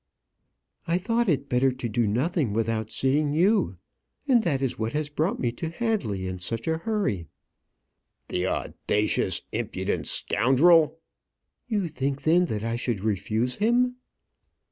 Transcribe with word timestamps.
"I 0.87 0.97
thought 0.97 1.29
it 1.29 1.47
better 1.47 1.71
to 1.71 1.87
do 1.87 2.07
nothing 2.07 2.53
without 2.53 2.89
seeing 2.89 3.33
you. 3.33 3.77
And 4.27 4.41
that 4.41 4.59
is 4.63 4.79
what 4.79 4.93
has 4.93 5.09
brought 5.09 5.39
me 5.39 5.51
to 5.51 5.69
Hadley 5.69 6.25
in 6.25 6.39
such 6.39 6.67
a 6.67 6.79
hurry." 6.79 7.27
"The 8.29 8.47
audacious, 8.47 9.43
impudent 9.51 10.07
scoundrel!" 10.07 10.97
"You 11.67 11.87
think, 11.87 12.23
then, 12.23 12.45
that 12.47 12.63
I 12.63 12.77
should 12.77 13.01
refuse 13.01 13.57
him?" 13.57 13.97